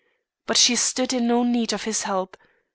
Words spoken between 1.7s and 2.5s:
of his help.